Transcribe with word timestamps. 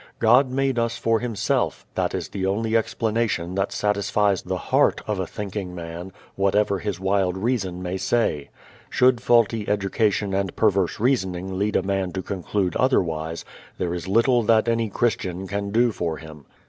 God 0.17 0.49
made 0.49 0.79
us 0.79 0.97
for 0.97 1.19
Himself: 1.19 1.85
that 1.93 2.15
is 2.15 2.29
the 2.29 2.43
only 2.43 2.75
explanation 2.75 3.53
that 3.53 3.71
satisfies 3.71 4.41
the 4.41 4.57
heart 4.57 4.99
of 5.05 5.19
a 5.19 5.27
thinking 5.27 5.75
man, 5.75 6.11
whatever 6.35 6.79
his 6.79 6.99
wild 6.99 7.37
reason 7.37 7.83
may 7.83 7.97
say. 7.97 8.49
Should 8.89 9.21
faulty 9.21 9.69
education 9.69 10.33
and 10.33 10.55
perverse 10.55 10.99
reasoning 10.99 11.59
lead 11.59 11.75
a 11.75 11.83
man 11.83 12.13
to 12.13 12.23
conclude 12.23 12.75
otherwise, 12.77 13.45
there 13.77 13.93
is 13.93 14.07
little 14.07 14.41
that 14.41 14.67
any 14.67 14.89
Christian 14.89 15.45
can 15.47 15.69
do 15.69 15.91
for 15.91 16.17
him. 16.17 16.45